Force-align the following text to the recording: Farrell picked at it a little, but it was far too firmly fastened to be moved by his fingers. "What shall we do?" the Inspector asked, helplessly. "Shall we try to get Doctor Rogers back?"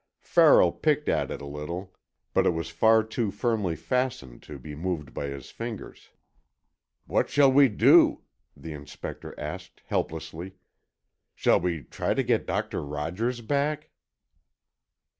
Farrell 0.23 0.71
picked 0.71 1.07
at 1.09 1.29
it 1.29 1.43
a 1.43 1.45
little, 1.45 1.93
but 2.33 2.47
it 2.47 2.55
was 2.55 2.69
far 2.71 3.03
too 3.03 3.29
firmly 3.29 3.75
fastened 3.75 4.41
to 4.41 4.57
be 4.57 4.73
moved 4.73 5.13
by 5.13 5.27
his 5.27 5.51
fingers. 5.51 6.09
"What 7.05 7.29
shall 7.29 7.51
we 7.51 7.69
do?" 7.69 8.23
the 8.57 8.73
Inspector 8.73 9.39
asked, 9.39 9.83
helplessly. 9.85 10.55
"Shall 11.35 11.59
we 11.59 11.83
try 11.83 12.15
to 12.15 12.23
get 12.23 12.47
Doctor 12.47 12.81
Rogers 12.83 13.41
back?" 13.41 13.91